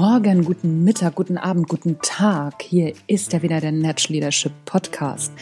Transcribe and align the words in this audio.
Morgen, 0.00 0.44
guten 0.44 0.84
Mittag, 0.84 1.16
guten 1.16 1.38
Abend, 1.38 1.68
guten 1.68 1.98
Tag. 2.00 2.62
Hier 2.62 2.92
ist 3.08 3.32
ja 3.32 3.42
wieder 3.42 3.60
der 3.60 3.72
Natural 3.72 4.14
Leadership 4.14 4.52
Podcast. 4.64 5.32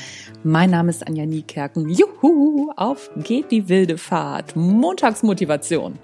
Mein 0.45 0.71
Name 0.71 0.89
ist 0.89 1.07
Anja 1.07 1.27
Niekerken. 1.27 1.91
Juhu, 1.91 2.73
auf 2.75 3.11
geht 3.17 3.51
die 3.51 3.69
wilde 3.69 3.99
Fahrt. 3.99 4.57
Montagsmotivation. 4.57 5.99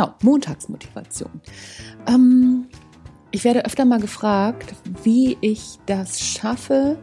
Genau, 0.00 0.14
Montagsmotivation. 0.22 1.42
Ähm, 2.06 2.68
ich 3.32 3.44
werde 3.44 3.66
öfter 3.66 3.84
mal 3.84 4.00
gefragt, 4.00 4.74
wie 5.04 5.36
ich 5.42 5.78
das 5.84 6.22
schaffe, 6.22 6.96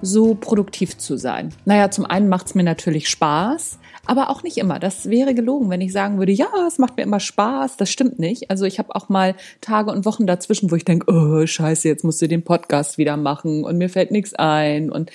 so 0.00 0.36
produktiv 0.36 0.96
zu 0.96 1.16
sein. 1.16 1.52
Naja, 1.64 1.90
zum 1.90 2.06
einen 2.06 2.28
macht 2.28 2.46
es 2.46 2.54
mir 2.54 2.62
natürlich 2.62 3.08
Spaß, 3.08 3.80
aber 4.04 4.30
auch 4.30 4.44
nicht 4.44 4.58
immer. 4.58 4.78
Das 4.78 5.10
wäre 5.10 5.34
gelogen, 5.34 5.70
wenn 5.70 5.80
ich 5.80 5.92
sagen 5.92 6.18
würde, 6.18 6.30
ja, 6.30 6.46
es 6.68 6.78
macht 6.78 6.96
mir 6.96 7.02
immer 7.02 7.18
Spaß. 7.18 7.78
Das 7.78 7.90
stimmt 7.90 8.20
nicht. 8.20 8.48
Also 8.48 8.64
ich 8.64 8.78
habe 8.78 8.94
auch 8.94 9.08
mal 9.08 9.34
Tage 9.60 9.90
und 9.90 10.04
Wochen 10.04 10.28
dazwischen, 10.28 10.70
wo 10.70 10.76
ich 10.76 10.84
denke, 10.84 11.12
oh 11.12 11.44
scheiße, 11.44 11.88
jetzt 11.88 12.04
musst 12.04 12.22
du 12.22 12.28
den 12.28 12.44
Podcast 12.44 12.96
wieder 12.96 13.16
machen 13.16 13.64
und 13.64 13.76
mir 13.76 13.88
fällt 13.88 14.12
nichts 14.12 14.34
ein. 14.34 14.92
Und 14.92 15.10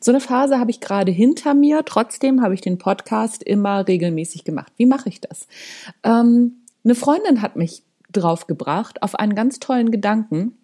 so 0.00 0.10
eine 0.10 0.20
Phase 0.20 0.58
habe 0.58 0.70
ich 0.70 0.80
gerade 0.80 1.12
hinter 1.12 1.54
mir. 1.54 1.84
Trotzdem 1.84 2.42
habe 2.42 2.54
ich 2.54 2.60
den 2.60 2.78
Podcast 2.78 3.42
immer 3.42 3.86
regelmäßig 3.86 4.44
gemacht. 4.44 4.72
Wie 4.76 4.86
mache 4.86 5.08
ich 5.08 5.20
das? 5.20 5.46
Ähm, 6.02 6.63
eine 6.84 6.94
Freundin 6.94 7.42
hat 7.42 7.56
mich 7.56 7.82
draufgebracht 8.12 9.02
auf 9.02 9.14
einen 9.14 9.34
ganz 9.34 9.58
tollen 9.58 9.90
Gedanken. 9.90 10.56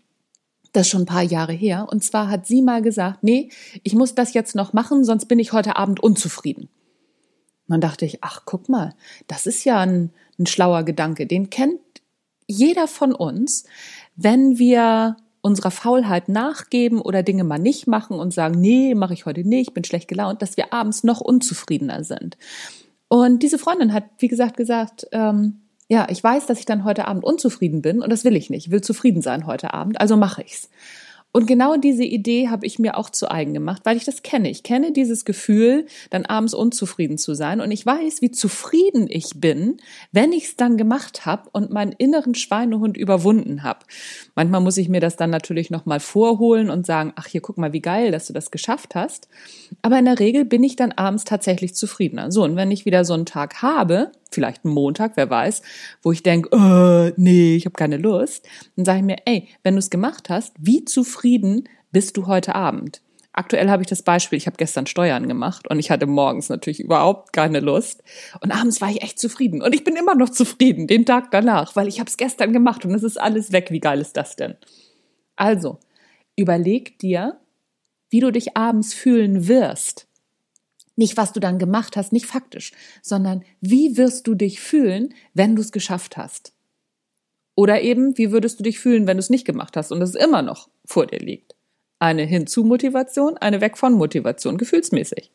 Das 0.73 0.87
ist 0.87 0.91
schon 0.91 1.03
ein 1.03 1.07
paar 1.07 1.23
Jahre 1.23 1.53
her. 1.53 1.89
Und 1.91 2.05
zwar 2.05 2.29
hat 2.29 2.47
sie 2.47 2.63
mal 2.63 2.83
gesagt, 2.83 3.23
nee, 3.23 3.51
ich 3.83 3.95
muss 3.95 4.15
das 4.15 4.35
jetzt 4.35 4.55
noch 4.55 4.73
machen, 4.73 5.05
sonst 5.05 5.27
bin 5.27 5.39
ich 5.39 5.53
heute 5.53 5.77
Abend 5.77 6.01
unzufrieden. 6.01 6.69
Und 7.67 7.75
dann 7.75 7.81
dachte 7.81 8.05
ich, 8.05 8.23
ach, 8.23 8.43
guck 8.45 8.69
mal, 8.69 8.95
das 9.27 9.47
ist 9.47 9.65
ja 9.65 9.81
ein, 9.81 10.11
ein 10.39 10.47
schlauer 10.47 10.85
Gedanke. 10.85 11.27
Den 11.27 11.51
kennt 11.51 11.81
jeder 12.47 12.89
von 12.89 13.15
uns, 13.15 13.65
wenn 14.17 14.59
wir 14.59 15.17
unserer 15.41 15.71
Faulheit 15.71 16.29
nachgeben 16.29 17.01
oder 17.01 17.23
Dinge 17.23 17.45
mal 17.45 17.59
nicht 17.59 17.87
machen 17.87 18.19
und 18.19 18.35
sagen, 18.35 18.61
nee, 18.61 18.95
mache 18.95 19.15
ich 19.15 19.25
heute 19.25 19.49
nicht, 19.49 19.73
bin 19.73 19.85
schlecht 19.85 20.09
gelaunt, 20.09 20.43
dass 20.43 20.57
wir 20.57 20.73
abends 20.73 21.03
noch 21.03 21.21
unzufriedener 21.21 22.05
sind. 22.05 22.37
Und 23.09 23.43
diese 23.43 23.59
Freundin 23.59 23.93
hat, 23.93 24.05
wie 24.19 24.29
gesagt, 24.29 24.57
gesagt, 24.57 25.07
ähm, 25.13 25.61
ja, 25.91 26.07
ich 26.09 26.23
weiß, 26.23 26.47
dass 26.47 26.61
ich 26.61 26.67
dann 26.67 26.85
heute 26.85 27.09
Abend 27.09 27.25
unzufrieden 27.25 27.83
bin 27.83 28.01
und 28.01 28.11
das 28.11 28.25
will 28.25 28.37
ich 28.37 28.49
nicht. 28.49 28.67
Ich 28.67 28.71
will 28.71 28.81
zufrieden 28.81 29.23
sein 29.23 29.47
heute 29.47 29.75
Abend, 29.75 30.01
also 30.01 30.17
mache 30.17 30.43
ich's. 30.43 30.71
Und 31.33 31.47
genau 31.47 31.77
diese 31.77 32.05
Idee 32.05 32.49
habe 32.49 32.67
ich 32.67 32.79
mir 32.79 32.97
auch 32.97 33.11
zu 33.11 33.31
eigen 33.31 33.55
gemacht, 33.55 33.83
weil 33.85 33.97
ich 33.97 34.05
das 34.05 34.23
kenne. 34.23 34.51
Ich 34.51 34.65
kenne 34.65 34.93
dieses 34.93 35.25
Gefühl, 35.25 35.87
dann 36.11 36.27
abends 36.27 36.55
unzufrieden 36.55 37.19
zu 37.19 37.35
sein. 37.35 37.61
Und 37.61 37.71
ich 37.71 37.87
weiß, 37.87 38.21
wie 38.21 38.33
zufrieden 38.33 39.07
ich 39.09 39.31
bin, 39.37 39.77
wenn 40.11 40.33
ich 40.33 40.45
es 40.45 40.57
dann 40.57 40.77
gemacht 40.77 41.27
habe 41.27 41.49
und 41.53 41.71
meinen 41.71 41.93
inneren 41.93 42.35
Schweinehund 42.35 42.97
überwunden 42.97 43.63
habe. 43.63 43.81
Manchmal 44.35 44.61
muss 44.61 44.77
ich 44.77 44.89
mir 44.89 45.01
das 45.01 45.17
dann 45.17 45.31
natürlich 45.31 45.71
nochmal 45.71 46.01
vorholen 46.01 46.69
und 46.69 46.85
sagen, 46.85 47.13
ach 47.15 47.29
hier, 47.29 47.41
guck 47.41 47.59
mal, 47.59 47.73
wie 47.73 47.81
geil, 47.83 48.11
dass 48.11 48.27
du 48.27 48.33
das 48.33 48.51
geschafft 48.51 48.97
hast. 48.97 49.29
Aber 49.83 50.01
in 50.01 50.07
der 50.07 50.19
Regel 50.19 50.45
bin 50.45 50.65
ich 50.65 50.75
dann 50.75 50.93
abends 50.93 51.25
tatsächlich 51.25 51.77
zufriedener. 51.77 52.33
So, 52.33 52.43
und 52.43 52.57
wenn 52.57 52.73
ich 52.73 52.87
wieder 52.87 53.05
so 53.05 53.15
einen 53.15 53.27
Tag 53.27 53.63
habe, 53.63 54.11
vielleicht 54.31 54.65
einen 54.65 54.75
Montag, 54.75 55.13
wer 55.17 55.29
weiß, 55.29 55.63
wo 56.03 56.13
ich 56.13 56.23
denke, 56.23 56.51
äh, 56.57 57.13
nee, 57.17 57.57
ich 57.57 57.65
habe 57.67 57.75
keine 57.75 57.97
Lust, 57.97 58.47
dann 58.77 58.85
sage 58.85 58.99
ich 58.99 59.05
mir, 59.05 59.19
ey, 59.25 59.49
wenn 59.63 59.75
du 59.75 59.79
es 59.79 59.91
gemacht 59.91 60.31
hast, 60.31 60.55
wie 60.59 60.85
zufrieden 60.85 61.69
bist 61.93 62.17
du 62.17 62.27
heute 62.27 62.55
Abend? 62.55 63.03
Aktuell 63.33 63.71
habe 63.71 63.83
ich 63.83 63.89
das 63.89 64.03
Beispiel, 64.03 64.37
ich 64.37 64.47
habe 64.47 64.57
gestern 64.57 64.87
Steuern 64.87 65.29
gemacht 65.29 65.71
und 65.71 65.79
ich 65.79 65.91
hatte 65.91 66.07
morgens 66.07 66.49
natürlich 66.49 66.81
überhaupt 66.81 67.33
keine 67.33 67.61
Lust 67.61 68.03
und 68.41 68.51
abends 68.51 68.81
war 68.81 68.91
ich 68.91 69.03
echt 69.03 69.21
zufrieden 69.21 69.63
und 69.63 69.73
ich 69.73 69.85
bin 69.85 69.95
immer 69.95 70.17
noch 70.17 70.31
zufrieden 70.31 70.89
den 70.89 71.07
Tag 71.07 71.31
danach, 71.31 71.77
weil 71.77 71.87
ich 71.87 72.01
habe 72.01 72.11
es 72.11 72.17
gestern 72.17 72.53
gemacht 72.53 72.85
und 72.85 72.93
es 72.93 73.05
ist 73.05 73.21
alles 73.21 73.53
weg. 73.53 73.69
Wie 73.71 73.79
geil 73.79 74.01
ist 74.01 74.17
das 74.17 74.35
denn? 74.35 74.57
Also, 75.37 75.79
überleg 76.35 76.99
dir, 76.99 77.41
wie 78.11 78.21
du 78.21 78.33
dich 78.33 78.57
abends 78.57 78.95
fühlen 78.95 79.47
wirst 79.47 80.10
nicht, 81.01 81.17
was 81.17 81.33
du 81.33 81.41
dann 81.41 81.59
gemacht 81.59 81.97
hast, 81.97 82.13
nicht 82.13 82.27
faktisch, 82.27 82.73
sondern 83.03 83.43
wie 83.61 83.97
wirst 83.97 84.27
du 84.27 84.35
dich 84.35 84.61
fühlen, 84.61 85.15
wenn 85.33 85.57
du 85.57 85.63
es 85.63 85.73
geschafft 85.73 86.19
hast? 86.19 86.53
Oder 87.57 87.81
eben, 87.81 88.17
wie 88.19 88.31
würdest 88.31 88.61
du 88.61 88.63
dich 88.63 88.79
fühlen, 88.79 89.07
wenn 89.07 89.17
du 89.17 89.21
es 89.21 89.31
nicht 89.31 89.47
gemacht 89.47 89.77
hast 89.77 89.93
und 89.93 90.03
es 90.03 90.15
immer 90.15 90.43
noch 90.43 90.69
vor 90.85 91.07
dir 91.07 91.19
liegt? 91.19 91.57
Eine 91.99 92.25
Hinzu-Motivation, 92.25 93.39
eine 93.39 93.63
Weg 93.63 93.79
von 93.79 93.95
Motivation, 93.95 94.59
gefühlsmäßig. 94.59 95.33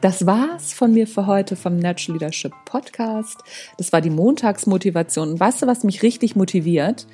Das 0.00 0.24
war's 0.24 0.72
von 0.72 0.92
mir 0.92 1.06
für 1.06 1.26
heute 1.26 1.56
vom 1.56 1.76
Natural 1.76 2.18
Leadership 2.18 2.52
Podcast. 2.64 3.38
Das 3.76 3.92
war 3.92 4.00
die 4.00 4.10
Montagsmotivation. 4.10 5.38
weißt 5.38 5.62
du, 5.62 5.66
was 5.66 5.84
mich 5.84 6.02
richtig 6.02 6.36
motiviert? 6.36 7.06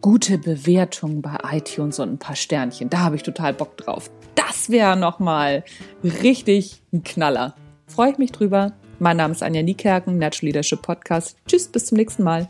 Gute 0.00 0.38
Bewertung 0.38 1.22
bei 1.22 1.36
iTunes 1.52 1.98
und 1.98 2.12
ein 2.12 2.18
paar 2.18 2.36
Sternchen. 2.36 2.90
Da 2.90 3.00
habe 3.00 3.16
ich 3.16 3.22
total 3.22 3.52
Bock 3.52 3.76
drauf. 3.76 4.10
Das 4.34 4.70
wäre 4.70 4.96
nochmal 4.96 5.64
richtig 6.02 6.82
ein 6.92 7.02
Knaller. 7.02 7.54
Freue 7.86 8.12
ich 8.12 8.18
mich 8.18 8.32
drüber. 8.32 8.72
Mein 8.98 9.16
Name 9.16 9.32
ist 9.32 9.42
Anja 9.42 9.62
Niekerken, 9.62 10.18
Natural 10.18 10.46
Leadership 10.46 10.82
Podcast. 10.82 11.36
Tschüss, 11.46 11.68
bis 11.68 11.86
zum 11.86 11.98
nächsten 11.98 12.22
Mal. 12.22 12.48